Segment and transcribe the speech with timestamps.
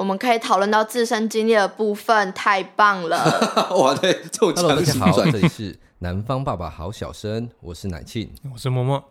[0.00, 3.22] 我们可以讨论到自身经历的部分，太棒了！
[3.76, 9.04] 哇，对，这种强行好，这里是南方爸爸好小生，我是奶庆，我是默默。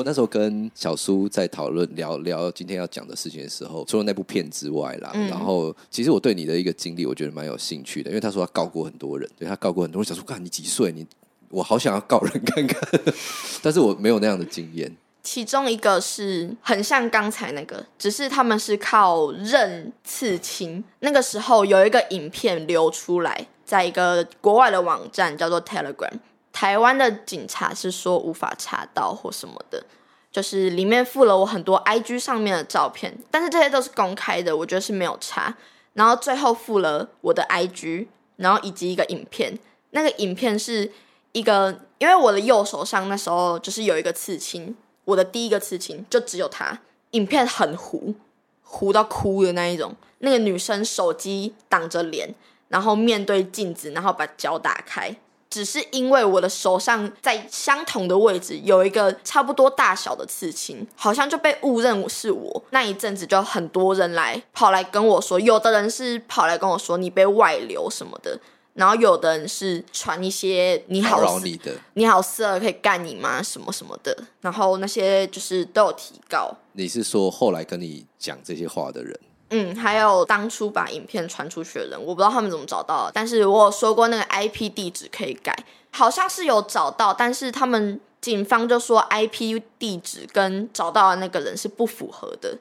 [0.00, 10.06] 我那时候跟小苏在讨论聊聊今天要讲的事情的时候，除了那部片之外啦，嗯、然后其实我对你的一个经历，我觉得蛮有兴趣的，因为他说他告过很多人，对他告过很多人。
[10.06, 10.90] 小苏，看你几岁？
[10.90, 11.06] 你
[11.50, 13.00] 我好想要告人看看，
[13.60, 14.90] 但是我没有那样的经验。
[15.22, 20.82] 其中一个是很像刚才那个，只是他们是靠认刺青。
[21.00, 26.10] 那个时候有一个影片流出来，在一个国外的网站叫做 Telegram。
[26.52, 29.84] 台湾的警察是说无法查到或什么的，
[30.32, 35.56] 就是里面附了我很多 IG 上面的照片，但是这些都是公开的，我觉得是没有查。
[35.94, 39.58] 然后最后附了我的 IG，然后以及一个影片，
[39.90, 40.90] 那个影片是
[41.32, 46.78] 一个，因为我的右手上那时候就是有一个刺青，我的第一个刺青就只有它。
[47.10, 48.14] 影片很糊，
[48.62, 49.94] 糊到哭的那一种。
[50.18, 52.32] 那个女生手机挡着脸，
[52.68, 55.16] 然后面对镜子，然后把脚打开。
[55.50, 62.64] 只是因为我的手上在相同的位置有一个差不多大小的刺青，好像就被误认是我。
[62.70, 68.38] 那一阵子就很多人来跑来跟我说，有的人是跑来跟我说你被外流什么的，
[68.74, 76.56] 然后有的人是传一些你好你的你好色可以干你吗什么什么的，然后那些就是都有提告。
[76.74, 79.18] 你是说后来跟你讲这些话的人？
[79.52, 85.52] 嗯，还有当初把影片传出去的人，我不知道他们怎么找到的，但是我有说过那个 IP 地址可以改，
[85.90, 92.56] 好像是有找到，但是他们警方就说 IP 地址跟找到的那个人是不符合的，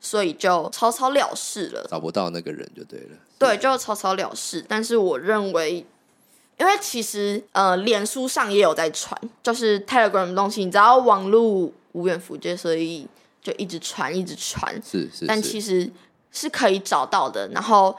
[0.00, 4.64] 所以就草草了事了，找不到那个人就对了，对，就草草了事。
[4.68, 5.84] 但是我认为，
[6.56, 13.08] 因为其实呃，脸书上也有在传，就是 Telegram 的东西，你知道网络无远弗届，所以
[13.42, 15.90] 就一直传，一直传，是是，是，但其实。
[16.32, 17.94] 是可以找到的，然后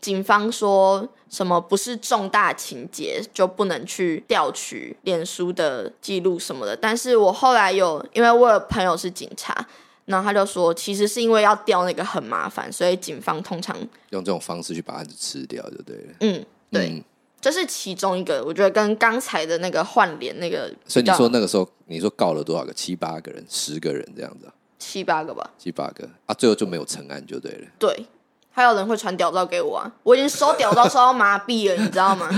[0.00, 6.76] 警方说什么不是重大情节就不能去调取脸书的记录什么的。
[6.76, 9.66] 但是我后来有，因为我有朋友是警察，
[10.04, 13.76] 然后他就说，其实是因为要调那个很麻烦，所以警方通常
[14.10, 16.14] 用这种方式去把案子吃掉，就对了。
[16.20, 17.04] 嗯，对，嗯、
[17.40, 22.72] 这是其中一个，我觉得跟刚才的那个换脸那个，所以你说那个时候你说告了多少个？
[22.72, 24.48] 七八个人，十个人这样子。
[24.78, 27.66] 七八个吧，七八个啊，最后就没有成案就对了。
[27.78, 28.06] 对，
[28.50, 32.28] 还有人会传屌照给我啊，我已经收屌照收到麻痹了，你知道吗？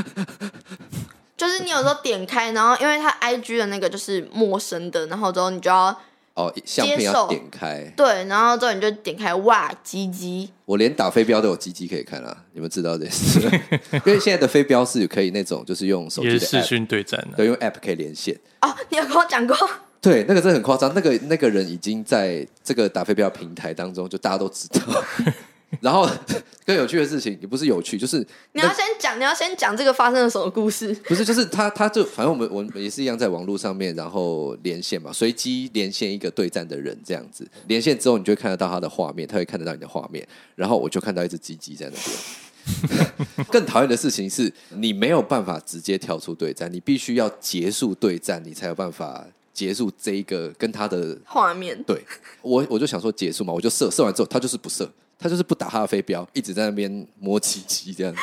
[1.37, 5.87] 就是你有时候点开，然后因为他 IG 的那个就是陌生的，然后之后你就要
[6.35, 13.41] 哦，相片要点开，对，然后之后你就点开哇，鸡鸡，我连打飞镖都有鸡鸡可以看啊，你们知道这事？
[14.05, 18.39] 因为现在的飞镖是可以那种，就是用手机的视讯对战，对，用 App 可以连线。
[18.61, 19.57] 哦，你有跟我讲过。
[20.01, 20.93] 对，那个真的很夸张。
[20.95, 24.81] 那个那个人已经在这个打飞镖平台当中，就大家都知道。
[25.81, 26.09] 然后
[26.67, 28.19] 更有趣的事情，也不是有趣，就是
[28.53, 30.93] 你要先讲，你要先讲这个发生了什么故事。
[31.07, 43.47] 不是，就是他，他就反正我们我们也是一样，在网络上面，然后连线嘛，随机连线一个对战的人，这样子连线之后，你就会看得到他的画面，他会看得到你的画面，然后我就看到一只鸡鸡在那边。
[43.49, 49.25] 更讨厌的事情是你没有办法直接跳出对战，你必须要结束对战，你才有办法。
[49.53, 52.05] 结束这一个跟他的画面，对
[52.43, 58.21] 我我就想说结束嘛，我就射射完之后，他就是不射，他就是不打他的飞镖，一直在那边摸鸡鸡这样子，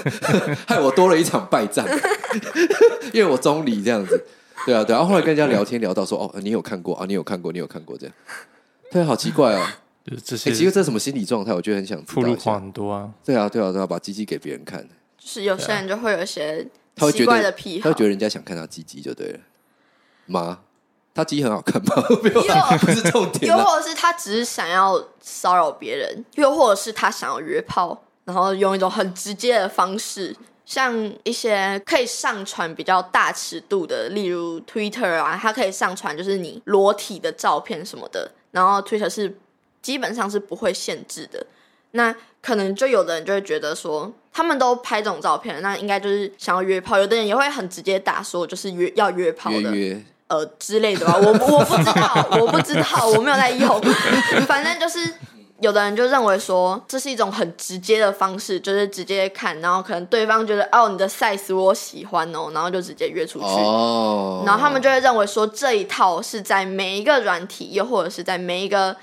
[0.66, 1.86] 害我多了一场败战，
[3.12, 4.20] 因为我中离这样子，
[4.66, 8.14] 对啊对啊，然后后来跟人家聊天聊到说，哦，你有看过啊，你有看过，你有看过这样，
[8.90, 9.64] 对啊，好奇怪哦，
[10.24, 11.52] 这些、欸、其实这是什么心理状态？
[11.52, 12.22] 我觉得很想知道
[12.54, 14.82] 很多啊，对啊对啊对啊，把鸡鸡给别人看，
[15.18, 16.66] 就是有些人就会有一些
[17.12, 19.38] 奇怪的癖好，他会觉得人家想看他鸡鸡就对了。
[20.28, 20.60] 吗？
[21.14, 21.94] 他鸡很好看吗？
[22.22, 22.42] 没有，
[22.78, 23.50] 不是重点。
[23.50, 30.94] 又或者是他只是想要骚扰别人，又或者是他想要约炮，然后用一种很直接的方式，像
[31.24, 39.36] 一些可以上传比较大尺度的，例如 Twitter 啊，它可以上传就是你裸体的照片什么的，然后 Twitter 是
[39.82, 41.44] 基本上是不会限制的。
[41.92, 46.96] 那可能就有的人就会觉得说，他们都拍这种照片，那应该就是想要约炮。
[46.96, 49.74] 有的人也会很直接打说，就是约要约炮的。
[49.74, 53.80] 约约呃之类的吧，我我不知道， 我不知道，我没有在用。
[54.46, 54.98] 反正就是
[55.60, 63.44] 有的人就认为说，这是一种很直接的方式，就是直接看，然后可能对方觉得哦，你的 size 我喜欢哦，然后就直接约出去。
[63.46, 64.42] 哦。
[64.46, 68.96] 然后他们就会认为说，这一套是在每一个软体，又或者是在每一个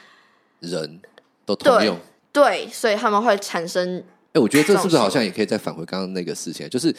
[0.60, 1.02] 人
[1.46, 1.98] 都通用。
[2.32, 4.04] 对，对，所以他们会产生。
[4.34, 6.96] 哎，我觉得这是不是好像也可以再返回刚刚那个事情，就是。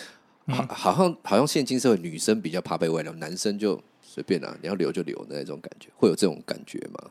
[0.48, 3.82] 好，好像好像现今社会女生比较怕被外流，男生就
[4.16, 7.10] 随便啦、啊，你要留就留的那种感觉，会有这种感觉吗？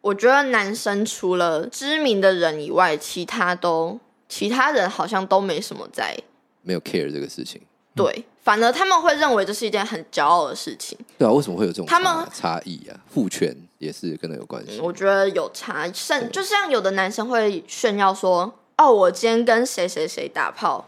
[0.00, 3.96] 我觉得男生除了知名的人以外，其他都
[4.28, 6.18] 其他人好像都没什么在
[6.62, 7.60] 没有 care 这个事情。
[7.94, 10.98] 对，反而他们会认为这是一件很骄傲的事情。
[11.16, 12.98] 对啊，为什么会有这种差他们差异啊？
[13.08, 14.80] 父权也是跟他有关系。
[14.80, 20.84] 我觉得有差，甚就像有的男生会炫耀说：“哦，我今天跟谁谁谁打炮。”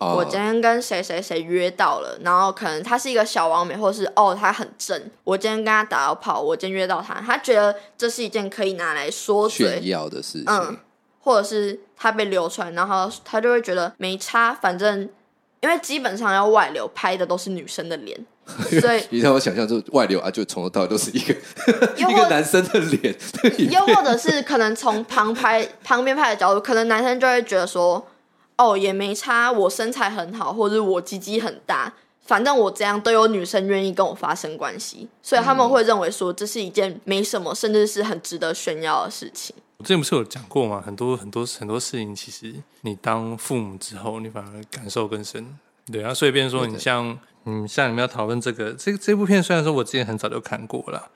[0.00, 10.74] 哦、我今天跟谁谁谁约到了，然后可能他是一个小网美，或是哦他很正，我今天跟他打到炮，我今天约到他，他觉得这是一件可以拿来说嘴炫耀的事情，嗯，
[11.20, 15.06] 或者是他被流传，然后他就会觉得没差，反正
[15.60, 18.18] 因为基本上要外流拍的都是女生的脸，
[18.80, 21.34] 所以 你让我想象，就外流啊，就从头到尾都是一个
[21.98, 23.14] 一个男生的脸，
[23.70, 28.02] 又或者是可能从旁拍旁边拍的角度，可能男生就会觉得说。
[28.60, 31.90] 哦，也没差，我身材很好，或者我鸡鸡很大，
[32.20, 39.56] 反正我这样都有女生愿意跟我发生关系，所以他们会认为说这是一件没什么，甚至是很值得炫耀的事情。
[39.78, 40.82] 我之前不是有讲过吗？
[40.84, 45.58] 很多很多很多事情，其实你当父母之后，你反而感受更深。
[45.90, 51.08] 对啊，所以变成说你像嗯，像你们要讨论这个这这部片，虽然说我之前很早就看过了，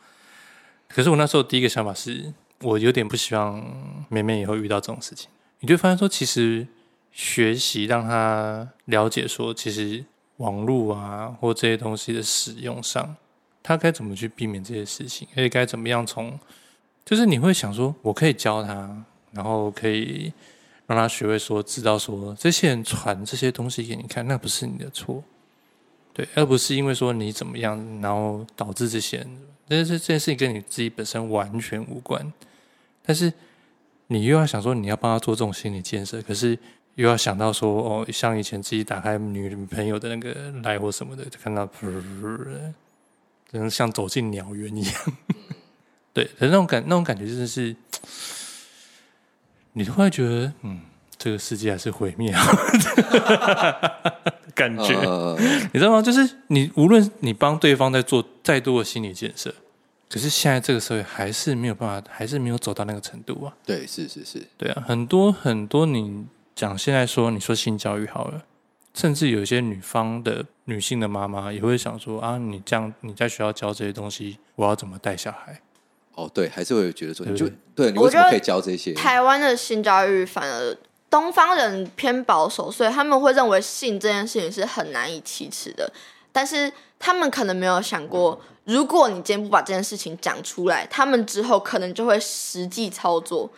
[0.89, 2.33] 可是我那时候第一个想法是
[2.63, 3.63] 我有点不希望
[4.09, 5.29] 妹妹以后遇到这种事情。
[5.61, 6.67] 你就发现说，其实。
[7.15, 10.05] 学习让他了解说，其实
[10.39, 13.15] 网络啊或这些东西的使用上，
[13.63, 16.37] 他该怎么去避免这些事情，而且该怎么样从，
[17.05, 20.33] 就是你会想说，我可以教他，然后可以
[20.89, 25.23] 让他学会说，知道说，这些人传这些东西给你看，那不是你的错，
[26.13, 29.39] 对，而不是因为说你怎么样，然后导致这些人，
[29.69, 32.33] 但是这件事情跟你自己本身完全无关，
[33.07, 33.33] 但是
[34.09, 36.59] 你又要想说，你要帮他做这种心理建设，可是。
[36.97, 42.03] 又要想到说哦，像以前自己打开女朋友的那个来或什么的，就看到噗，
[43.51, 44.95] 可能像走进鸟园一样。
[46.15, 47.75] 对，可是那种感，那种感觉真的是，
[49.73, 50.81] 你突然觉得，嗯，
[51.19, 52.41] 这个世界还是毁灭啊，
[54.55, 54.95] 感觉，
[55.73, 56.01] 你知道吗？
[56.01, 59.53] 就是你无论你帮对方在做再多的心理建设，
[60.09, 63.53] 可是现在这个社会还是没有办法，还是没有走到那个程度啊。
[63.67, 66.27] 对，是是是，对啊，很多很多你。
[66.55, 68.45] 讲现在说，你说性教育好了，
[68.95, 75.61] 甚至有一些女方的女性的妈妈也会想说啊，你这样你在学校教这些东西，我要怎么带小孩？
[76.15, 78.95] 哦，对，还是会觉得说，你就对你为什么可以教这些？
[78.95, 80.77] 台湾的性教育反而
[81.11, 85.93] 东方人偏保守，所以他们会认为性这件事情是很难以启齿的。
[86.31, 93.51] 但是他们可能没有想过，如果你今天不把这件事情讲出来，他们之后可能就会实际操作。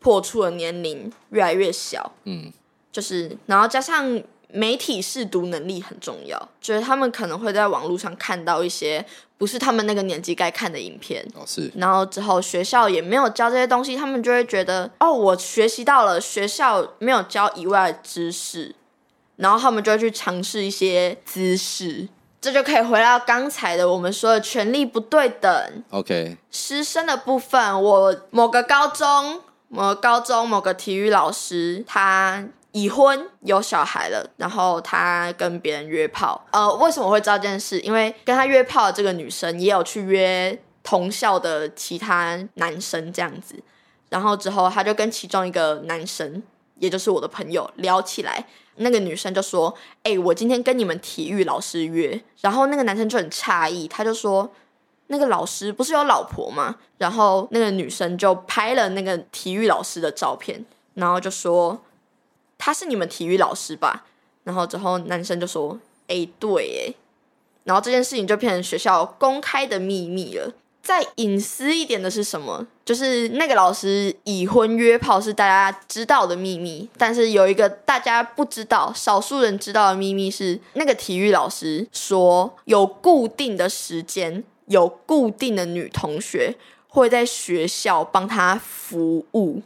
[0.00, 2.52] 破处的年龄越来越小，嗯，
[2.92, 9.04] 就是，然后加上媒体试读能力很重要，就是他们可能会在网络上看到一些
[9.36, 18.74] 不是他们那个年纪该看的影片，哦是，然后之后学校也没有教这些东西，他们就会觉得，哦，我学习到了学校没有教以外的知识，
[19.36, 22.08] 然后他们就会去尝试一些姿势，
[22.40, 29.42] 这就可以回到刚才的我们说的权力不对等，OK，师生的部分，我某个高中。
[29.68, 32.42] 某高中某个体育老师，他
[32.72, 36.46] 已婚有小孩了，然后他跟别人约炮。
[36.52, 37.78] 呃，为什么会知道这件事？
[37.80, 43.62] 因为跟他约炮的这个女生也有去约同校的其他男生这样子。
[44.08, 46.42] 然后之后他就跟其中一个男生，
[46.76, 48.46] 也就是我的朋友聊起来。
[48.76, 54.50] 那个女生就说：“哎、我今天跟你们体育老师约。”然后那个男生就很诧异，他就说。
[55.08, 56.76] 那个老师不是有老婆吗？
[56.98, 61.80] 然后那个女生就拍了那个体育老师的照片，然后就说
[62.56, 64.04] 他是你们体育老师吧？
[64.44, 66.94] 然后之后男生就说：“哎，对，哎。”
[67.64, 70.52] 然后这件事情就变成学校公开的秘密了。
[70.82, 72.66] 再隐私一点的是什么？
[72.82, 84.42] 就是那个老师已婚约炮是大家知道的秘密，但是有一个大家不知道、少数人知道的秘密是，那个体育老师说有固定的时间。
[84.68, 86.54] 有固定的女同学
[86.88, 89.60] 会在学校帮他服务，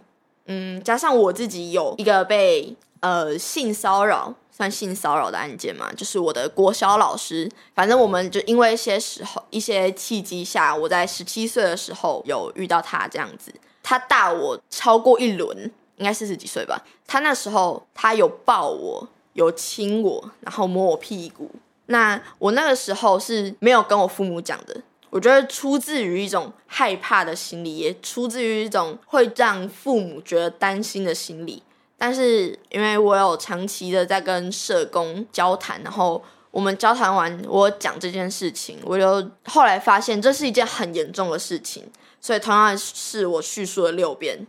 [0.47, 21.51] 嗯，加上我自己有一个被呃性骚扰，算性骚扰的案件嘛，就是我的国小老师，反正我们就因为一些时候一些契机下，我在十七岁的时候有遇到他这样子，他大我超过一轮，应该四十几岁吧，他那时候他有抱我，有亲我，然后摸我屁股，
[21.87, 24.83] 那我那个时候是没有跟我父母讲的。
[25.13, 31.63] 我觉得出自于一种害怕的心理，也出自于一种会让父母觉得担心的心理。
[31.99, 41.85] 但是因为我有长期的在跟社工交谈，然后我们交谈完，我讲这件事情，我就后来发现这是一件很严重的事情，
[42.19, 44.47] 所以同样是我叙述了六遍，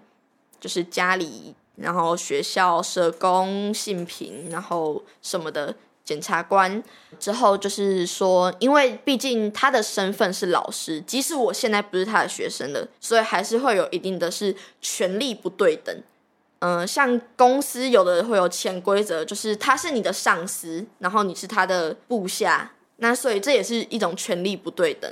[0.62, 5.75] 就是家里，然后学校、社工、性平，然后什么的。
[6.05, 6.83] 检察官
[7.19, 15.95] 之后就是说，因为毕竟他的身份是老师，即使我现在不是他的学生了，所以还是会有一定的是权力不对等。
[16.60, 25.12] 嗯、像公司有的会有潜规则，就是他是你的上司，然后你是他的部下，那所以这也是一种权力不对等，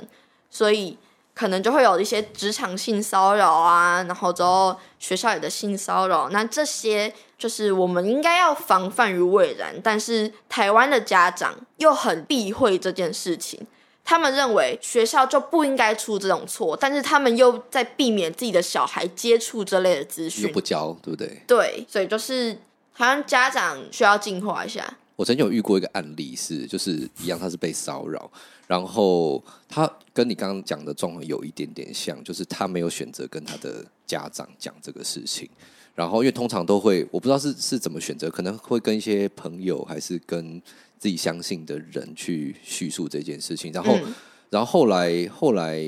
[0.50, 0.96] 所以。
[1.34, 9.74] 可能就会有一些职场性骚扰啊，然后之后学校里的性骚扰，那这些就是我们应该要防范于未然。
[9.82, 13.66] 但是台湾的家长又很避讳这件事情，
[14.04, 21.42] 他们认为学校就不应该出这种错，但是他们又在避免自己的小孩接触这类的资讯，又不教，对不对？
[21.46, 22.56] 对，所以就是
[22.92, 24.98] 好像家长需要进化一下。
[25.16, 28.30] 我曾经有遇过一个案例是，就是一样，他是被骚扰。
[28.66, 35.48] 然后他跟你刚刚讲的状况有一点点像，就是他没有选择跟他的家长讲这个事情。
[35.94, 40.60] 然后因为通常都会，我不知道是是怎么选择，可能会跟一些朋友还是跟
[40.98, 43.70] 自己相信的人去叙述这件事情。
[43.72, 44.14] 然后，嗯、
[44.48, 45.84] 然后后来后来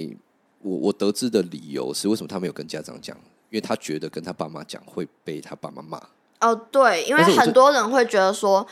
[0.61, 3.17] 我我得知的理由是，为什么他没有跟家长讲？
[3.51, 5.99] 因为他觉得跟他爸妈讲会被他爸妈骂。
[6.41, 8.67] 哦，对，因为很多人会觉得说。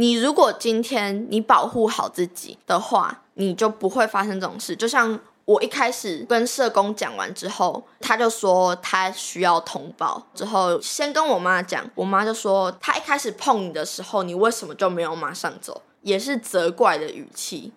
[0.00, 4.74] 你如果今天你保护好自己的话，你就不会发生这种事。
[4.74, 15.82] 就像我一开始跟社工讲完之后，他就说他需要通报，之后先跟我妈讲，我妈就说他一开始碰你的时候，你为什么就没有马上走？
[16.00, 17.70] 也是责怪的语气。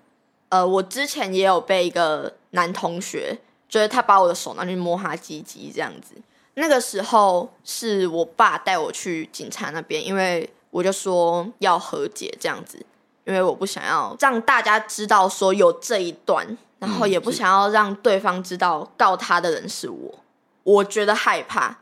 [0.47, 3.37] 呃，我之前也有被一个男同学，
[3.67, 6.15] 就是他把我的手拿去摸他鸡鸡这样子。
[6.53, 10.49] 那个时候是我爸带我去警察那边，因为。
[10.73, 12.83] 我就说要和解这样子，
[13.25, 20.15] 因为我不想要让大家知道说有这一段，然后也不想要让对方知道告他的人是我。
[20.63, 21.77] 我觉得害怕。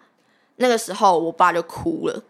[0.58, 2.22] 那个时候我爸就哭了，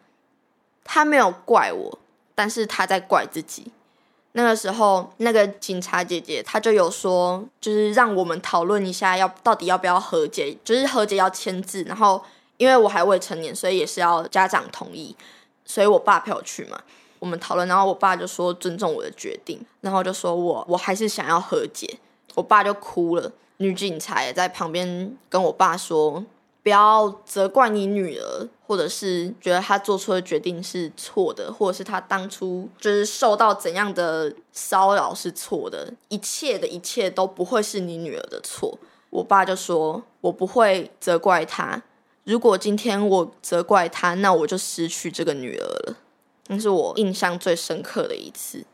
[0.83, 1.99] 他没有怪我，
[2.35, 3.71] 但是他在怪自己。
[4.33, 12.23] 那个时候那个警察姐姐她就有说，就是让我们讨论一下要到底要不要和解，就是和解要签字，然后
[12.57, 15.13] 因为我还未成年，所以也是要家长同意。
[15.65, 16.81] 所以我爸陪我去嘛，
[17.19, 21.99] 我们讨论，然后我爸就说尊重我的决定，然后就说我我还是想要和解，
[22.35, 23.31] 我爸就哭了。
[23.57, 26.25] 女警察也在旁边跟我爸说，
[26.63, 38.79] 不要责怪你女儿，或者是觉得她做出的决定是错的，或者是她当初就是受到怎样的骚扰是错的，一切的一切都不会是你女儿的错。
[39.11, 41.83] 我爸就说，我不会责怪她。
[42.23, 45.97] 如果今天我责怪他，那我就失去这个女儿了。
[46.47, 48.65] 那是我印象最深刻的一次。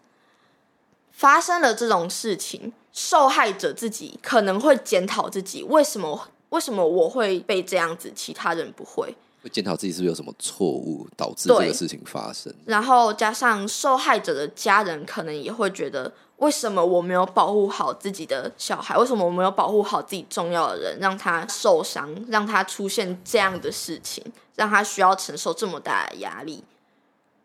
[1.11, 9.15] 发生了这种事情，受害者自己可能会检讨自己，为什么为什么我会被这样子，其他人不会？
[9.41, 12.53] 会检讨自己是不是有什么错误导致这个事情发生？
[12.65, 16.13] 然后加上受害者的家人，可能也会觉得。
[16.37, 18.95] 为什么我没有保护好自己的小孩？
[18.95, 20.99] 为什么我没有保护好自己重要的人？
[20.99, 24.23] 让他受伤，让他出现这样的事情，
[24.55, 26.63] 让他需要承受这么大的压力。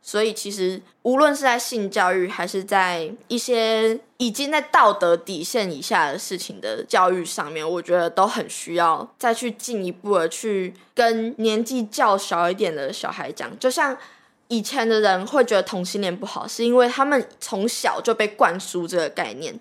[0.02, 13.96] 所以，其实无论是在性教育，还是在一些已经在道德底线以下的事情的教育上面，我觉得都很需要再去进一步的去跟年纪较小一点的小孩讲，就像。
[14.48, 19.58] 以前的人会觉得同性恋不好，是因为他们从小就被灌输这个概念。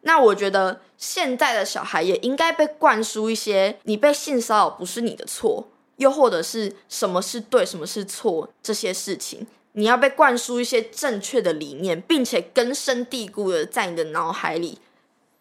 [0.00, 5.68] 那我觉得现在的小孩也应该被灌输一些：你被性骚扰不是你的错，
[5.98, 14.78] 又或者是什么是对，什么是错这些事情，你要被灌输一些正确的理念，并且根深蒂固的在你的脑海里。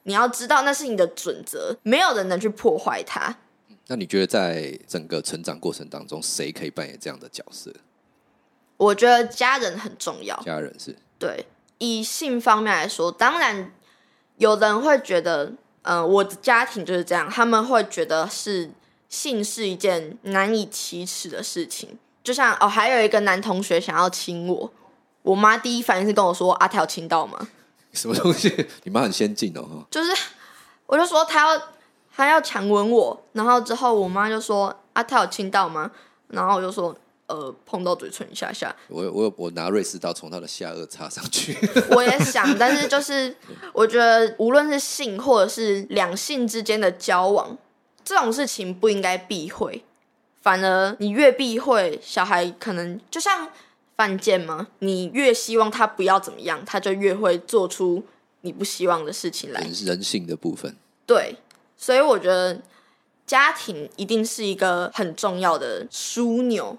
[0.04, 3.38] 你要知道那是你的准则，没有人能去破坏它。
[3.88, 7.72] 那你觉得在整个成长过程当中，谁可以扮演这样的角色？
[8.78, 10.36] 我觉得家人很重要。
[10.44, 11.46] 家人是对，
[11.78, 13.72] 以性方面来说，当然
[14.38, 15.46] 有人会觉得，
[15.84, 18.72] 嗯、呃，我的家庭就是这样，他们会觉得是
[19.08, 22.00] 性是一件难以启齿的事情。
[22.24, 24.72] 就像哦，还有一个男同学想要亲我，
[25.24, 27.48] 我妈第一反应是跟我说：“阿、啊、条亲到吗？”
[27.94, 28.68] 什么东西？
[28.84, 29.86] 你妈很先进哦。
[29.92, 30.12] 就是，
[30.86, 31.62] 我就说他要
[32.16, 35.92] 他要强吻我，然后之后我妈就说：“阿、啊、条有亲到吗？”
[36.30, 36.96] 然后我就说。
[37.28, 41.58] 呃，碰到嘴唇一下下，我我我拿瑞士刀从他的下颚插上去。
[41.96, 43.34] 我也想，但是就是
[43.72, 47.58] 我觉得，无论是性或者是两性之间的交往，
[48.04, 49.82] 这种事情不应该避讳，
[50.42, 53.48] 反而你越避讳，小孩可能就像
[53.96, 58.04] 犯贱嘛，你越希望他不要怎么样，他就越会做出
[58.42, 59.62] 你不希望的事情来。
[59.86, 61.36] 人性的部分，对，
[61.78, 62.60] 所以我觉得
[63.26, 66.78] 家庭一定是一个很重要的枢纽，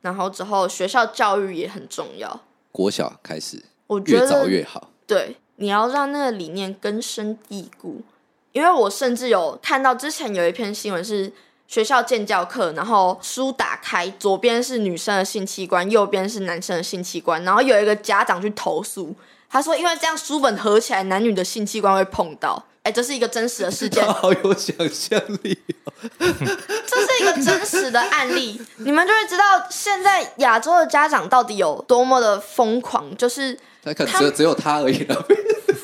[0.00, 2.42] 然后之后学校教育也很重要。
[2.72, 4.90] 国小开始，我觉得越早越好。
[5.06, 8.02] 对，你要让那个理念根深蒂固。
[8.50, 11.32] 因为我甚至有看到之前有一篇新闻是
[11.66, 19.14] 学校建教课，然后书打开，左边是女生的性器官，右边是男生的性器官，然后有一个家长去投诉，
[19.48, 22.64] 他说因为这样书本合起来，男女的性器官会碰到。
[22.84, 25.92] 哎，这是一个真实的事件，好有想象力哦。
[26.20, 35.26] 这是一个真实的案例，你们就会知道现在亚洲的家长到底有多么的疯狂，就是他可能只有只有他而已了。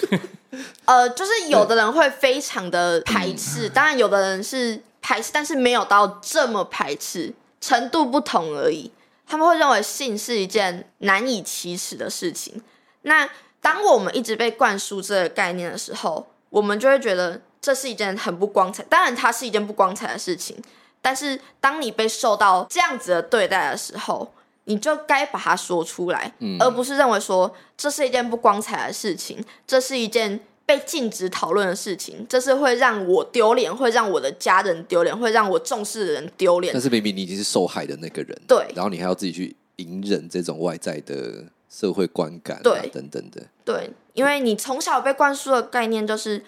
[0.84, 8.90] 呃，就是有的人会非常的排斥，当然有的人是排斥，但是没有到这么排斥，程度不同而已。
[9.26, 12.60] 他们会认为性是一件难以启齿的事情。
[13.02, 13.28] 那
[13.60, 18.82] 当我们一直被灌输这个概念的时候，我们就会觉得这是一件很不光彩。
[18.84, 20.60] 当然，它是一件不光彩的事情，
[21.00, 24.32] 但是当你被受到这样子的对待的时候，
[24.64, 30.40] 你就该把它说出来，嗯，而不是认为说这是一件不光彩的事情，这是一件。
[30.70, 36.72] 被禁止讨论的事情，这是会让我丢脸，会让我的家人丢脸，会让我重视的人丢脸。
[36.72, 43.42] 但是明明你已经是受害的那个人，对，然后你还要自己去隐忍这种外在的社会观感、啊，对，等等的。
[43.64, 46.40] 对，因为你从小被灌输的概念就是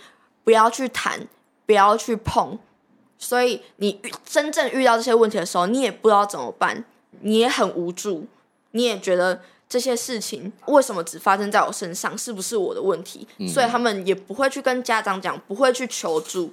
[0.45, 1.27] 不要去谈，
[1.67, 2.57] 不要去碰，
[3.19, 6.85] 所以你真正遇到这些问题的时候，你也不知道怎么办，
[7.23, 8.29] 你也很无助，
[8.71, 9.41] 你也觉得。
[9.73, 12.17] 这些事情为什么只发生在我身上？
[12.19, 13.27] 是不是我的问题？
[13.39, 16.53] 嗯、所以他们也不会去跟家长讲，不会去求助，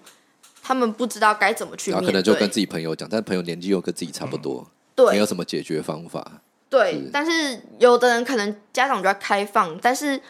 [0.63, 2.05] 他们不知道该怎么去面对。
[2.05, 6.39] 可能就跟自己朋友讲，但朋友年纪又跟自己差不多，嗯、对，没有什么解决方法。
[6.69, 10.21] 对，是但是有的人可能家长比较开放，但是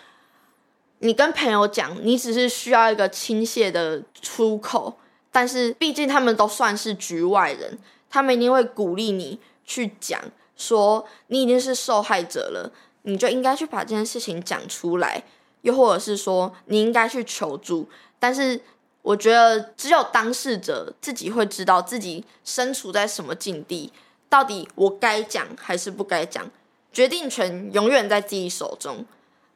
[0.97, 4.97] 你跟朋友讲，你只是需要一个倾泻的出口，
[5.31, 7.77] 但是毕竟他们都算是局外人，
[8.09, 10.19] 他们一定会鼓励你去讲。
[10.59, 15.23] 说你已经是受害者了，你就应该去把这件事情讲出来，
[15.61, 17.89] 又或者是说你应该去求助。
[18.19, 18.61] 但是
[19.01, 23.91] 我觉得只有当事者自己会知道自己身处在什么境地，
[24.27, 26.47] 到底我该讲还是不该讲，
[26.91, 29.05] 决定权永远在自己手中。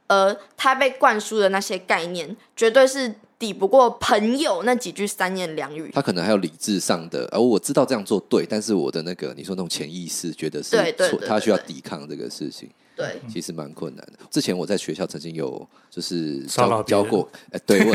[0.08, 3.14] 而他被灌输的那些概念，绝对是。
[3.44, 10.78] 抵不过朋友那几句三言两语，他可能还有理智上的，而、哦、我知道这样做对，但是我的那个你说那种潜意识觉得是
[11.10, 14.14] 错，他需要抵抗这个事情，对，其实蛮困难的。
[14.32, 17.94] 之前我在学校曾经有就是教教过，哎，对，我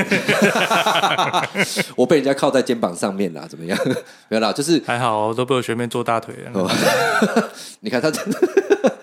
[1.97, 3.79] 我被人家靠在肩膀上面啦，怎么样？
[4.29, 6.51] 没有啦，就是还好，都被我学妹坐大腿了。
[6.53, 6.71] 哦、
[7.81, 8.99] 你看他真的，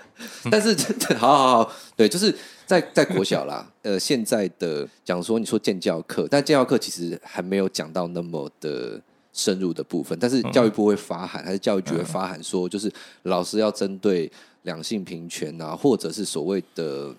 [0.51, 2.35] 但是真的，好好好，对，就是。
[2.65, 8.99] 在在国小啦，呃，现在的讲说你说建教课，但建教课其实还没有讲到那么的
[9.33, 10.17] 深入的部分。
[10.19, 12.91] 但是教育部会发函，还是教育局会发函说，就是
[13.23, 14.31] 老师要针对
[14.63, 17.13] 两性平权啊，或者是所谓的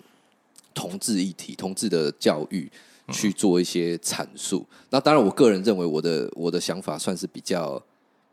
[0.73, 2.69] 同志议题、同志的教育
[3.13, 4.65] 去做一些阐述。
[4.89, 7.81] 那当然，我个人认为我的我的想法算是比较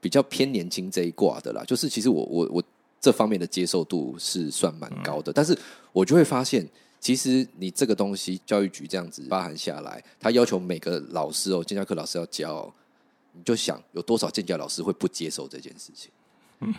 [0.00, 1.62] 比较偏年轻这一挂的啦。
[1.64, 2.62] 就是其实我我我
[3.00, 5.57] 这方面的接受度是算蛮高的，但是
[5.92, 6.68] 我就会发现。
[7.04, 12.72] 其实你这个东西，教育局这样子发函下来，他要求每个老师哦，建教课老师要教哦，
[13.32, 16.10] 你就想有多少建教老师会不接受这件事情？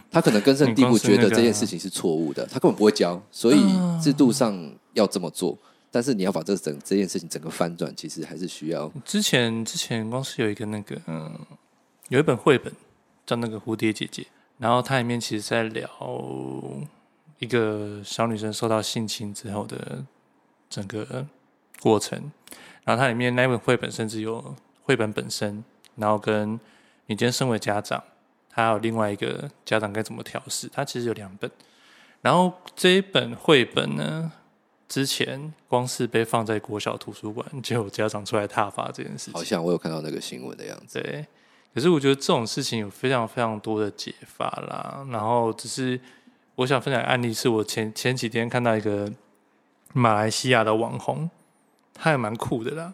[0.10, 3.60] 他可能根深蒂固觉得这件事情是错误的，他根本不会教，所以
[4.02, 4.60] 制度上
[4.94, 5.56] 要这么做。
[5.92, 8.92] 但是你要把这整这件事情整个翻转，其实还是需要。
[9.06, 11.38] 之前之前光是有一个那个嗯，
[12.10, 12.74] 有一本绘本
[13.28, 14.26] 叫那个蝴蝶姐姐，
[14.58, 15.88] 然后它里面其实在聊
[17.38, 20.04] 一个小女生受到性侵之后的。
[20.70, 21.26] 整个
[21.80, 22.32] 过程，
[22.84, 25.64] 然后它里面那本绘本甚至有绘本本身，
[25.96, 26.54] 然后跟
[27.06, 28.04] 你今天身为家长，
[28.52, 31.50] 还有另外一个家长该怎么调试，它其实有两本。
[32.22, 34.32] 然后这一本绘本呢，
[34.90, 39.34] 之前光是被放在国小图书馆，就有家长出来挞伐这件事情。
[39.34, 41.00] 好像我有看到那个新闻的样子。
[41.00, 41.26] 对，
[41.74, 45.06] 可是我觉得这种事情有非常非常多的解法啦。
[45.12, 46.00] 然后只是
[46.56, 49.12] 我想分享的案例，是我前前几天看到一个。
[49.98, 51.30] 马来西亚的网红，
[51.94, 52.94] 他也蛮酷的啦。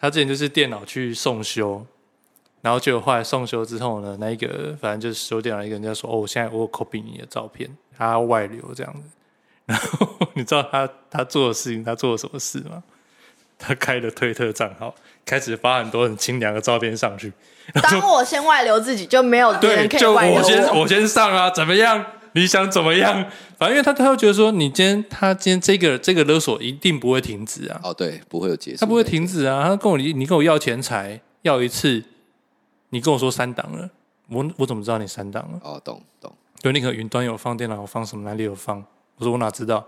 [0.00, 1.84] 他之前就是电脑去送修，
[2.60, 9.00] 然后结果后来送修之后呢，那一个反正就是修电脑一个人家说：“哦，我现在我有 copy 你的照片，他要外流这样子。
[9.66, 12.84] ”然后你知道他他做的事情，他做了什么事吗？
[13.58, 14.94] 他开了推特账号，
[15.26, 17.32] 开始发很多很清凉的照片上去。
[17.82, 20.38] 当我先外流自己，就没有别人可以外流我。
[20.38, 22.06] 我先我先上啊，怎么样？
[22.32, 23.24] 你想怎么样？
[23.58, 27.80] 反正因为他他会觉得说，你今天他今天这个这个勒索一定不会停止啊。
[27.82, 29.64] 哦，对，不会有结束，他不会停止啊。
[29.64, 32.02] 他跟我你你跟我要钱财，要一次，
[32.90, 33.88] 你跟我说三档了，
[34.28, 35.60] 我我怎么知道你三档了？
[35.62, 36.32] 哦，懂懂。
[36.60, 38.84] 对，那个云端有放，电脑有放，什么哪里有放？
[39.16, 39.86] 我说我哪知道？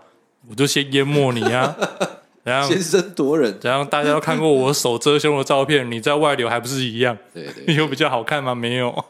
[0.49, 1.75] 我就先淹没你啊！
[2.43, 7.15] 然后先声夺人，然后大家都看过我手遮胸的照片，你在外流还不是一样？
[7.31, 8.55] 对对，对， 有比较好看吗？
[8.55, 9.05] 没有。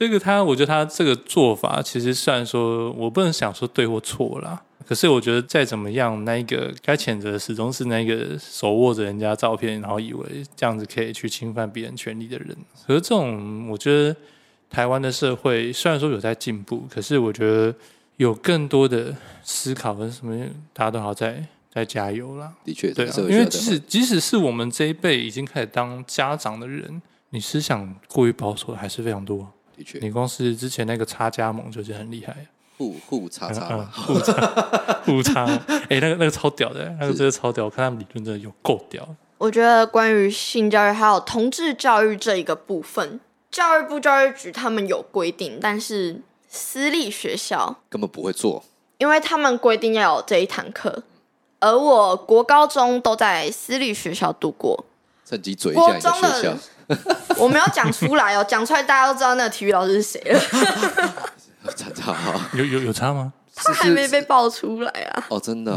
[0.00, 12.56] 这个他，我觉得他这个做法，其实虽然说我不能想说对或错啦，可是我觉得再怎么样，那一个该谴责的始终是那个手握着人家照片，然后以为这样子可以去侵犯别人权利的人。
[12.86, 14.16] 可是这种，我觉得
[14.70, 17.74] 台湾的社会虽然说有在进步，可是我觉得
[18.16, 22.50] 有更多的思考跟什么，大家都好在在加油啦。
[22.64, 29.46] 的确，对啊，因为即使即使是我们这一辈已经开始当家长的人，你思想过于保守的还是非常多。
[30.00, 32.46] 你公司之前那个差加盟就是很厉害，
[32.78, 34.32] 互互叉叉嘛，互差
[35.04, 35.44] 互差，
[35.88, 39.06] 哎，那个那个超屌的， 那个真的超屌，我看他们理论真的有够屌。
[39.38, 43.18] 我觉得关于性教育还有同志教育这一个部分，
[43.50, 48.62] 教育部教育局他们有规定，但是私立学校根本不会做，
[48.98, 51.02] 因为他们规定要有这一堂课，
[51.58, 54.84] 而我国高中都在私立学校度过，
[55.24, 56.54] 趁机嘴一下你的学校。
[57.38, 60.40] 我没有讲出来哦，讲出来大家都知道那个体育老师是谁了。
[61.76, 63.32] 差差哈，有有有差吗？
[63.54, 65.26] 他还没被爆出来啊！
[65.28, 65.72] 哦，真的。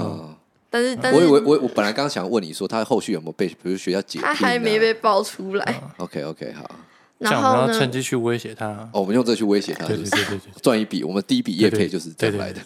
[0.70, 4.20] 但是，但是，我以为我我本来刚刚想问你说，他后续有没有被，比如学校解？
[4.20, 5.82] 他还没被爆出来。
[5.98, 6.72] OK OK，好。
[7.20, 7.78] 然后呢？
[7.78, 8.68] 趁机去威胁他。
[8.92, 11.04] 哦，我们用这去威胁他，对对对对，赚一笔。
[11.04, 12.60] 我们第一笔业配就是这样来的。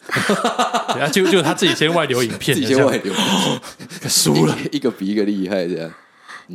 [0.94, 3.14] 对啊，就就他自己先外流影片，自己先外流，
[4.08, 5.92] 输了，一个比一个厉害，这样。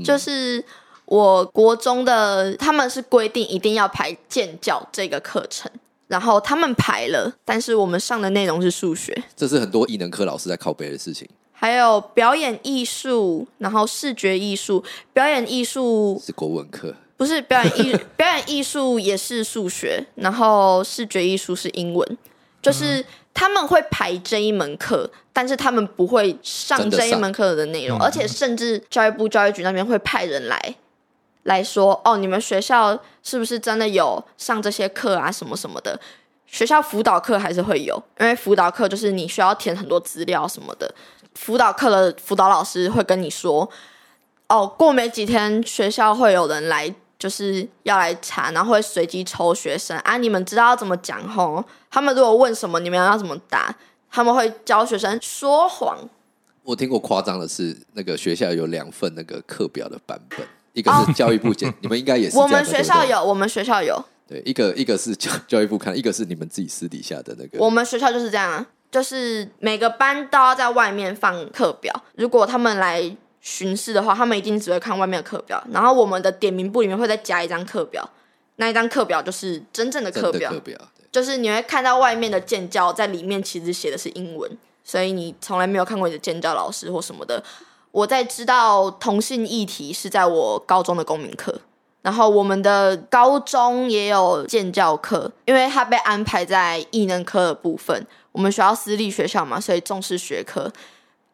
[0.05, 0.65] 就是。
[1.13, 5.71] 我国中的他们是规定一定要排建教这个课程，
[6.09, 11.29] 然后他们排了，但是我们上的内容是数学，这是很多艺能科老师在靠背的事情。
[11.53, 22.19] 还有表演艺术，然后视觉艺术，表演艺术是国文课，不是表演艺 表演艺术也是数学，然后视觉艺术是英文，
[22.63, 30.75] 就是他们会排这一门课，但是他们不会上这一门课的内容，而且甚至教育部教育局那边会派人来。
[31.45, 35.31] 来说哦，你们学校是不是真的有上这些课啊？
[35.31, 35.99] 什么什么的？
[36.47, 40.95] 学校辅导课还是会有，因为辅导课就是你需要填很多资料什么的。
[41.35, 43.67] 辅导课的辅导老师会跟你说，
[44.49, 50.19] 哦，过没几天学校会有人来，就是要来查，然后会随机抽学生啊。
[50.19, 51.65] 你们知道要怎么讲吼？
[51.91, 53.75] 他们如果问什么，你们要怎么答？
[54.11, 55.97] 他们会教学生说谎。
[56.65, 60.47] 我听过夸张的是，那个学校有两份那个课表的版本。
[60.73, 62.37] 一个是教育部检， 你们应该也是。
[62.39, 64.03] 我们学校有，我们学校有。
[64.27, 67.59] 对，一个一个是教教育部看，一个是你们自己私底下的那个。
[67.59, 71.93] 我们学校就是这样啊，就是每个班都要在外面放课表。
[72.15, 75.63] 如果他们来巡视的话，他们一定只会看外面的课表。
[75.71, 78.09] 然后我们的点名簿里面会再加一张课表，
[78.57, 80.51] 那一张课表就是真正的课表。
[80.51, 80.79] 课表
[81.11, 84.51] 就是你会看到外面的建教在里面，其实写的是英文，
[84.83, 87.43] 所以你从来没有看过你的建教老师或什么的。
[87.93, 91.61] 我在知道同性议题是在我高中的公民课，
[92.01, 98.07] 然后我们的高中也有建教课，因为他被安排在艺能科的部分。
[98.33, 100.73] 我们学校私立学校嘛，所以重视学科，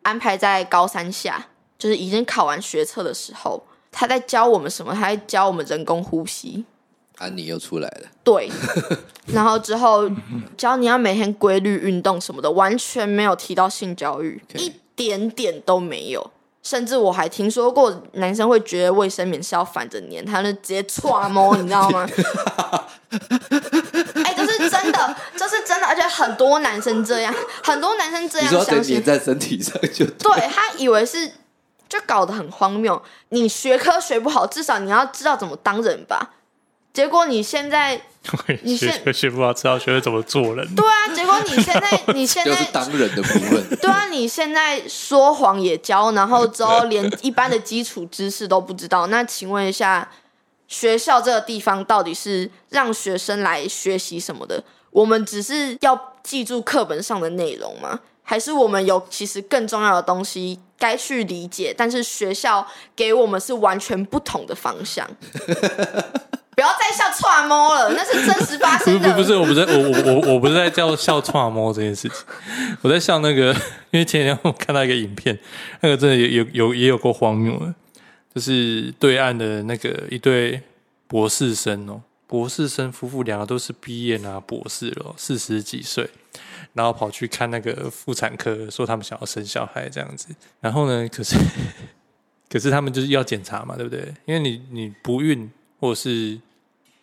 [0.03, 1.47] 安排在高三下，
[1.79, 4.93] 就是已经考完学测的时候，他在教我们什么？
[4.93, 6.65] 他在教我们人工呼吸。
[7.19, 8.09] 安妮又出来了。
[8.25, 8.51] 对，
[9.27, 10.11] 然后之后
[10.57, 16.31] 教你要每天规律运动什么的，完全没有提到性教育.一点点都没有。
[16.69, 22.07] 甚至我还听说过男生会觉得卫生棉是要反着粘，他就直接搓摸，你知道吗？
[24.23, 31.33] 哎、欸，这是真的，这是真的，而且很多男生这样，很多男生这样相信，在身体上就对，对，他以为是，
[31.89, 33.03] 就搞得很荒谬。
[33.31, 36.35] 你学科学不好，至少你要知道怎么当人吧。
[36.99, 38.01] 结果你现在，
[38.65, 40.67] 你现学学不好，知道学会怎么做人。
[40.75, 43.69] 对啊，结果你现在， 你现在就是当人的部分。
[43.81, 49.07] 对啊，你现在说谎也教，然后之后连一般的基础知识都不知道。
[49.07, 50.11] 那请问一下，
[50.67, 54.61] 学校这个地方到底是让学生来学习什么的？
[54.91, 58.01] 我们只是要记住课本上的内容吗？
[58.25, 61.73] 还是我们有其实更重要的东西该去理解？
[61.79, 65.09] 但是学校给我们是完全不同的方向。
[66.59, 69.15] 不要再笑串猫了，那是真实发生的。
[69.15, 72.19] 不是不是，我不是我我我我不是在叫笑串猫这件事情，
[72.83, 73.55] 我在笑那个，
[73.93, 75.39] 因为前几天我看到一个影片，
[75.83, 77.73] 那个真的有有有也有够荒谬的，
[78.35, 80.61] 就是对岸的那个一对
[81.07, 86.11] 博士生哦，博士生夫妇两个都是毕业拿博士了，四十几岁。
[86.75, 90.27] 然后跑去看那个妇产科，说他们想要生小孩这样子。
[90.61, 91.37] 然后呢，可是
[92.51, 94.13] 可是他们就是要检查嘛，对不对？
[94.27, 95.49] 因为你你不孕
[95.81, 96.39] 或者是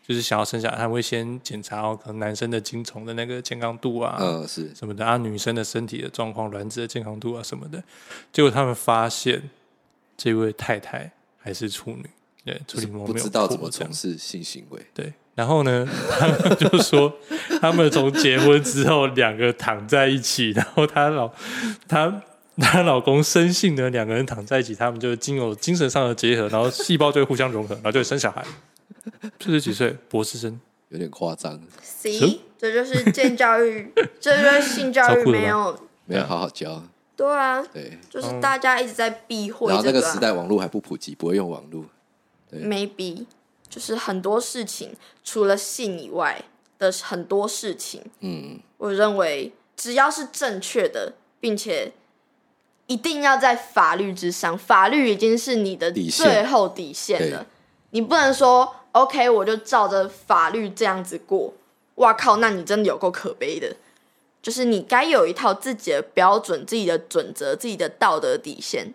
[0.08, 7.84] 就是想要生小孩，会先检查哦，可能男生的精虫的那个健康度啊，嗯，是什么的啊，女生的身体的状况、卵子的健康度啊什么的。
[8.32, 9.50] 结果他们发现
[10.16, 12.06] 这位太太还是处女，
[12.46, 15.12] 对，处女膜没有，不知道怎么从事性行为，对。
[15.34, 15.86] 然后呢，
[16.18, 17.12] 他们就说，
[17.60, 21.30] 他们从结婚之后两个躺在一起，然后她老
[21.90, 22.22] 她
[22.58, 28.46] 她老公生性呢，两个人躺在一起，他们就经有精神上的结合，然后细胞就会互相融合，然后就会生小孩。
[29.40, 31.60] 四十几岁博士生，有点夸张。
[31.82, 36.84] C， 这就是性教育，这就是性教育没有没有好好教。
[37.16, 39.76] 对啊，对，就是大家一直在避讳、啊。
[39.76, 41.86] 然后那个时代网络还不普及，不会用网络。
[42.50, 43.26] 对，maybe。
[43.68, 46.46] 就是很多事情，除了性以外
[46.80, 51.92] 的很多事情，嗯，我认为只要是正确的，并且
[52.88, 57.48] 一定要在法律之上，法律已经是你的最后底线了。
[57.90, 61.54] 你不能说 OK，我就照着法律这样子过。
[61.96, 63.76] 哇靠，那你真的有够可悲的。
[64.42, 68.94] 就是你该有一套自己的标准、自己的准则、自己的道德底线，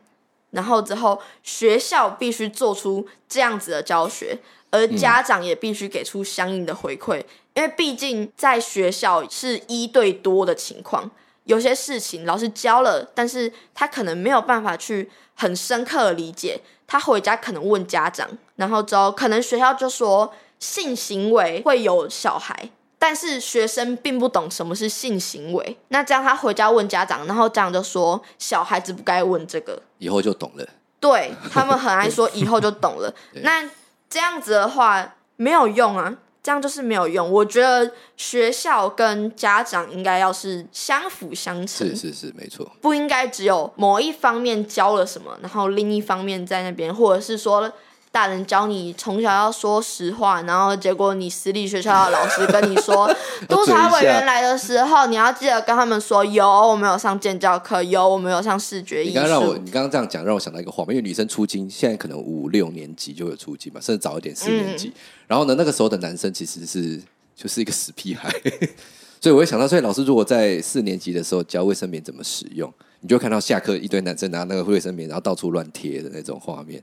[0.52, 4.38] 然后之后学校必须做出这样子的教学。
[4.70, 11.10] 而家长也必须给出相应的回馈，嗯、因为毕竟在学校是一对多的情况，
[11.42, 30.66] 有些事情老师教了，但是他可能没有办法去很深刻的理解，他回家可能问家长，然后之后可能学校就说性行为会有小孩，但是学生并不懂什么是性行为，那这样他回家问家长，然后家长就说小孩子不该问这个，以后就懂了，
[30.98, 33.70] 对，他们很爱说以后就懂了， 那。
[34.12, 37.30] 这样子的话没有用啊，这样就是没有用。
[37.30, 47.72] 我觉得学校跟家长应该要是相辅相成，是是是，没错，不应该只有某一方面教了什么，然后另一方面在那边，或者是说。
[48.12, 53.08] 大人教你从小要说实话，然后结果你私立学校的老师跟你说，
[53.48, 59.10] 督察委员来的时候，你要记得跟他们说，有我们有上建教课，有我们有上视觉艺术。
[59.10, 64.88] 你刚刚让我，你刚刚这样讲，让我想到一个画面，因为女生初经现在可能五六年级就有初经嘛，甚至早一点四年级。
[64.88, 64.94] 嗯、
[65.28, 67.00] 然后呢，那个时候的男生其实是
[67.36, 68.28] 就是一个死屁孩，
[69.22, 76.82] 所以我会想到，所以老师如果在四年级的时候教卫生棉怎么使用，你就会看到下课一堆男生拿那个卫生棉，然后到处乱贴的那种画面。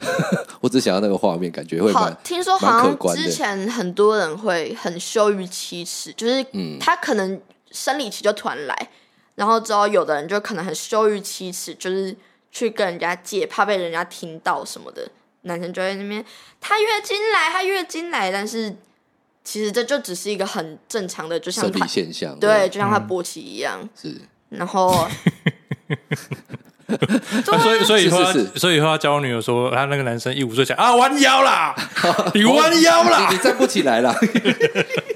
[0.60, 2.10] 我只想要那个画面，感觉会好。
[2.22, 6.44] 听说好像之前很多人会很羞于启齿，就是
[6.80, 8.90] 他可能生理期就突然来，
[9.34, 12.16] 然后之后有的人就可能很羞于启齿，就是
[12.50, 15.08] 去跟人家借，怕被人家听到什么的。
[15.42, 16.24] 男生就在那边，
[16.60, 18.74] 他月经来，他月经来，但是
[19.44, 23.80] 其实这就只是一个很正常的，就像他现象，对，对就像他勃起一样。
[23.82, 25.08] 嗯、是，然后。
[27.44, 28.24] 所以，所以以后，
[28.56, 31.74] 所以以他教我女儿说，他那个男生一五岁讲啊，弯 腰啦，
[32.32, 34.14] 你弯腰啦， 你站不起来啦。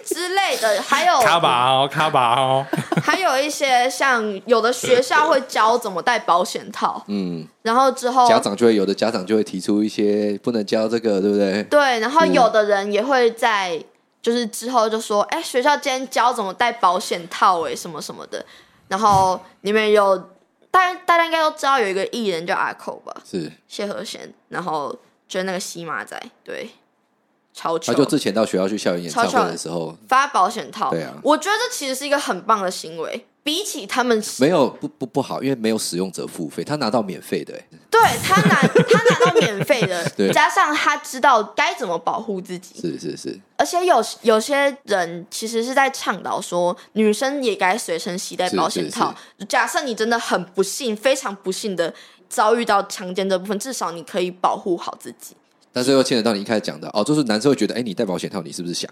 [0.05, 2.67] 之类的，还有卡把哦，卡把哦，
[3.03, 11.63] 还有一些像有的学校会教怎么戴保险套，嗯，然后之后家长就会有的家长就会提出一些不能教这个，对不对？
[11.65, 13.83] 对，然后有的人也会在
[14.21, 18.45] 就是之后就说，哎，学校今天教怎么戴保险套，哎，什么什么的，
[18.89, 20.23] 然后你们有。
[20.73, 23.15] 大家大家应该都知道有一个艺人叫阿扣吧？
[23.25, 24.91] 是谢和弦，然后
[25.29, 26.71] 就是那个西马仔，对，
[27.53, 27.93] 超球。
[27.93, 33.27] 他就之前到学校去校园演唱会的时候发保险套，对啊，我觉得这其实是一个很棒的行为。
[33.45, 37.53] 比起他们没有不不不好，因为没有使用者付费，他拿到免费的，
[37.91, 49.11] 对他拿他拿到免费的， 加上他知道该怎么保护自己，是是是，而且有有些人其实是在倡导说，女生也该随身携带保险套。
[49.11, 51.93] 是是是假设你真的很不幸，非常不幸的
[52.29, 55.35] 遭遇到强奸这部分，至少你可以保护好自己。
[55.73, 58.89] 但是又牵扯到你一开始讲的哦，就是男生会觉得，哎，你戴保险套，你是不是想，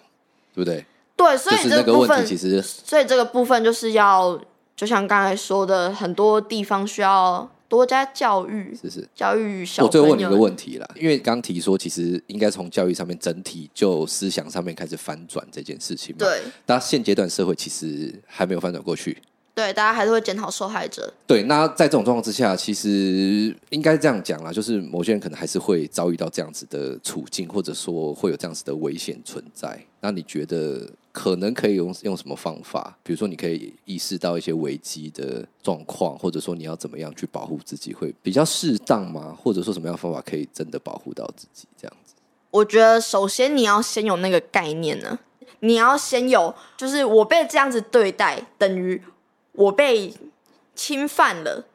[0.54, 0.84] 对不对？
[1.20, 4.40] 对，所以这个部分其实，所以这个部分就是要，
[4.74, 9.84] 就像刚才说的，很多地方需要多加教育，是是教育小。
[9.84, 16.20] 我最后问你一个问题啦，因为刚提说，其实应该从教育上面整体就思想上面开始翻转这件事情嘛。
[16.20, 19.22] 对，但现阶段社会其实还没有翻转过去，
[19.54, 21.12] 对，大家还是会检讨受害者。
[21.26, 29.78] 对，那在这种状况之下，其实应该这样讲啦，就是某些人可能还是会遭遇到这样子的处境，或者说会有这样子的危险存在。
[30.00, 32.96] 那你觉得可能可以用用什么方法？
[33.02, 39.36] 比如说，你可以意识到一些危机的状况，或者说你要怎么样去保护自己，会比较适当吗？
[39.40, 41.66] 或者说什么样的方法可以真的保护到自己？
[41.76, 42.14] 这样子，
[42.50, 45.18] 我觉得首先你要先有那个概念呢，
[45.60, 49.02] 你要先有，就是我被这样子对待，等于。
[49.52, 50.14] 我被
[50.76, 51.66] 侵犯了，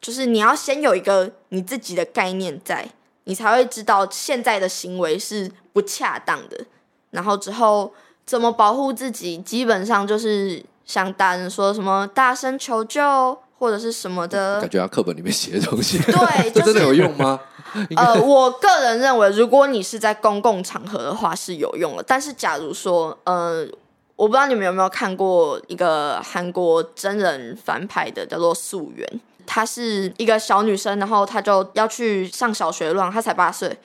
[0.00, 2.88] 就是你要先有一个你自己的概念在，
[3.24, 6.64] 你才会知道现在的行为是不恰当的。
[7.10, 7.92] 然后之后
[8.26, 14.60] 怎么保护自己，基本上就是像大人说什么大声求救或者是什么的。
[14.60, 17.40] 感觉他课本里面写的东西，对，这 真的有用吗？
[17.96, 22.02] 呃，我个人认为，如果你是在公共场合的话是有用的。
[22.06, 23.66] 但是假如说，呃。
[24.18, 29.06] 我不知道你们有没有看过一个韩国真人翻拍的，叫做《素媛》。
[29.46, 33.78] 她是一个小女生，然后她就要去上小学了，她才八岁，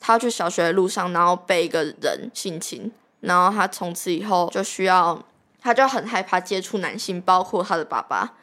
[0.00, 5.22] 他去小学的路上，然后被一个人性侵，然后他从此以后就需要，
[5.60, 8.34] 他就很害怕接触男性，包括他的爸爸。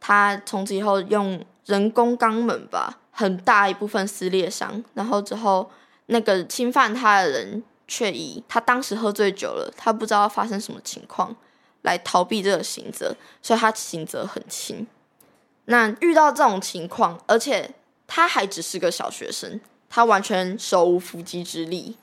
[0.00, 5.70] 他从此以后用人工肛门吧，很大一部分撕裂伤，然后之后
[6.06, 7.62] 那个侵犯他的人。
[7.88, 11.36] 却以他当时喝醉酒了，他不知道发生什么情况，
[11.82, 14.86] 来逃避这个刑责，所以他刑责很轻。
[15.66, 17.74] 那遇到这种情况，而且
[18.06, 19.60] 他还只是个小学生，
[19.94, 21.94] 他完全手无缚鸡之力，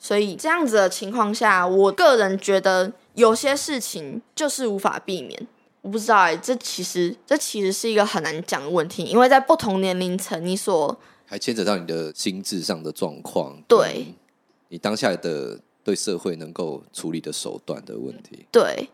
[0.00, 5.46] 所以这样子的情况下，我个人觉得有些事情就是无法避免。
[5.82, 14.06] 我不知道哎、欸，这其实这其实是一个很难讲的问题，因为在不同年龄层，你所还牵扯到你的心智上的状况，对。
[14.68, 18.88] 你当下的对社会能够处理的手段的问题，对。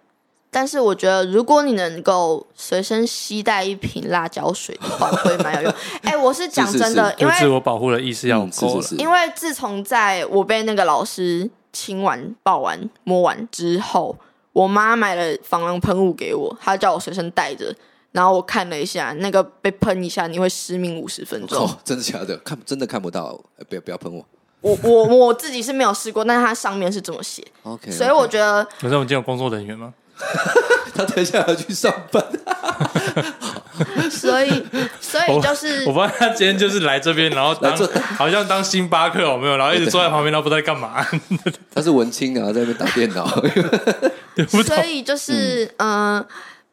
[0.54, 5.74] 但是我觉得，如果你能够随身携带一瓶辣椒水的话，会蛮有用。
[6.04, 8.86] 哎、欸，我是讲真的，因为自我保护的意识要够了。
[8.98, 14.14] 因为自从在我被那个老师亲完、抱完、摸完之后，
[14.52, 17.74] 我妈买了防狼喷雾给我，她叫我随身带着。
[18.10, 21.56] 然后我看了一下，那个被喷一下，你会失明五十分钟。
[21.64, 22.36] 哦，真的假的？
[22.44, 24.22] 看真的看不到，不要不要喷我。
[24.60, 27.42] 我我我自己是没有试过，但是它上面是这么写。
[27.62, 28.62] OK，所以我觉得。
[28.78, 29.94] 可是我们今天有工作人员吗？
[30.94, 32.24] 他等一下要去上班。
[34.10, 34.64] 所以，
[35.00, 37.76] 所以就是我，我发现他今天就是来这边，然后当
[38.16, 39.56] 好像当星巴克有没有？
[39.56, 41.04] 然后一直坐在旁边，然后不知道在干嘛。
[41.74, 43.26] 他是文青啊，在那边打电脑。
[44.48, 46.26] 所以就是，嗯、呃，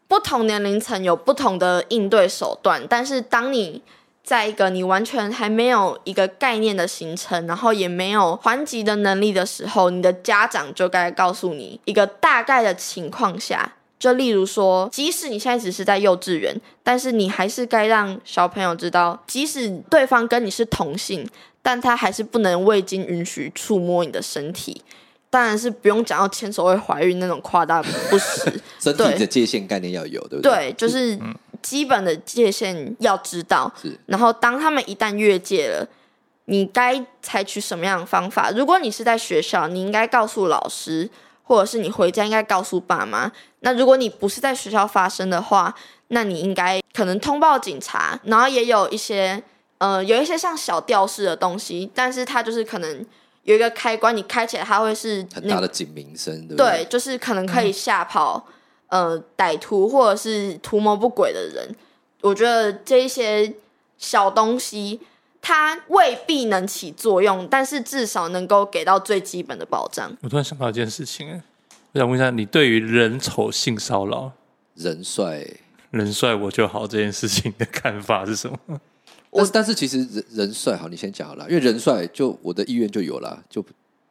[0.07, 3.81] 不同年龄层有不同的应对手段，但是当你。
[4.29, 13.73] 在一个你完全还没有一个概念的形成，然后也没有还击的能力的时候，你的家长就该告诉你一个大概的情况下。
[13.97, 21.27] 就例如说，即使你现在只是在幼稚园，但是你还是该让小朋友知道，即使对方跟你是同性，
[21.63, 24.83] 但他还是不能未经允许触摸你的身体。
[25.31, 28.61] 当然是不用讲到牵手会怀孕那种夸大不实。
[28.79, 30.71] 身体的界限概念要有，对不对？
[30.71, 31.19] 对，就是。
[31.59, 33.71] 嗯基本的界限要知道，
[34.05, 35.87] 然后当他们一旦越界了，
[36.45, 38.49] 你该采取什么样的方法？
[38.51, 41.09] 如果你是在学校，你应该告诉老师，
[41.43, 43.31] 或者是你回家应该告诉爸妈。
[43.59, 45.75] 那如果你不是在学校发生的话，
[46.07, 48.19] 那你应该可能通报警察。
[48.23, 49.43] 然后也有一些，
[49.79, 53.05] 呃，有一些像小吊饰的东西，但是它就是可能
[53.43, 56.83] 有一个开关，你开起来它会是很大的警鸣声，对不对？
[56.83, 58.45] 对，就是可能可以吓跑。
[58.47, 58.53] 嗯
[58.89, 61.75] 呃，歹徒或者是图谋不轨的人，
[62.21, 63.53] 我觉得这一些
[63.99, 64.99] 小东西，
[65.41, 70.11] 它未必能起作用，但是至少能够给到最基本的保障。
[70.21, 71.39] 我突然想到一件事情，
[71.91, 74.31] 我想问一下，你对于人丑性骚扰，
[74.73, 75.45] 人帅
[75.91, 78.81] 人帅我就好这件事情的看法是什么？
[79.29, 83.63] 我但是其实人人帅好，你先讲好了，因为人帅就我的意愿就有了，就。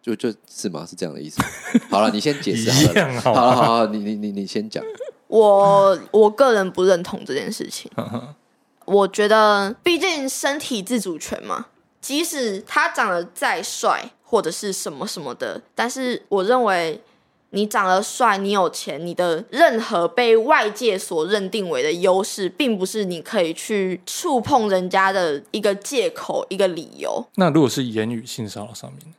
[0.03, 0.87] 就就是吗？
[0.89, 1.43] 是这样的意思。
[1.91, 3.21] 好了，你先解释好了。
[3.21, 4.83] 好了，好，好，你你你你先讲。
[5.27, 7.91] 我我个人不认同这件事情。
[8.87, 11.67] 我觉得，毕竟身体自主权嘛，
[12.01, 17.03] 即使他长得再帅或者是什么什么的，但是我认为
[17.51, 27.27] 你长得帅，你有钱，你的任何被外界所认定为的优势，并不是你可以去触碰人家的一个借口、一个理由。
[27.35, 29.15] 那如果是言语性骚扰上面？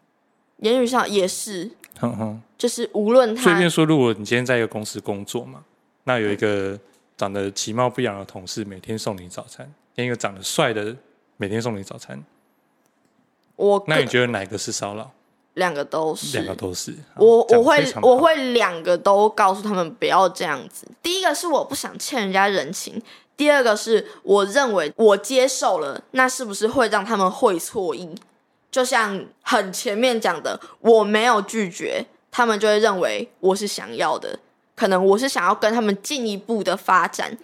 [0.62, 1.70] 言语上也是，
[2.00, 5.64] 哼哼，就是无论他，随便说，如果你今天在一个公司工作嘛，
[6.04, 6.78] 那有一个
[7.18, 10.96] 长得其貌不扬的同事每天送你早餐，跟一个长得帅的
[11.38, 12.24] 每天送你早餐，
[13.56, 15.12] 我那你觉得哪个是骚扰？
[15.56, 16.96] 两个都是，两个都是。
[17.16, 20.88] 我我会我会两个都告诉他们不要这样子。
[21.02, 23.02] 第一个是我不想欠人家人情，
[23.36, 28.10] 第二个是我认为我接受了，那是不是会让他们会错意？
[28.72, 34.40] 就像很前面讲的，我没有拒绝，他们就会认为我是想要的，
[34.76, 37.38] 可能我是想要跟他们进一步的发展，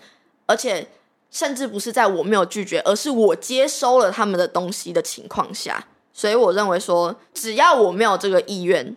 [0.45, 0.87] 而且
[1.31, 5.85] 甚至不是在我没有拒绝，而是我接收了他们的东西的情况下。
[6.13, 8.95] 所以我认为说，只要我没有这个意愿，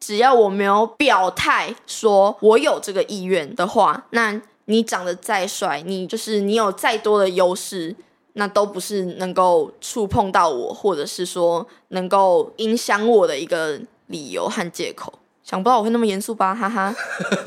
[0.00, 7.94] 只要我没有表态说我有这个意愿的话，那你长得再帅，你就是你有再多的优势，
[8.38, 15.12] 那都不是能够触碰到我，或者是说能够影响我的一个理由和借口。
[15.42, 16.94] 想不到我会那么严肃吧，哈哈。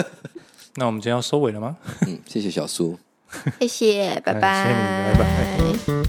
[0.75, 1.77] 那我们今天要收尾了吗？
[2.07, 2.97] 嗯，谢谢小苏，
[3.59, 6.08] 谢谢，拜拜，谢谢你，拜拜。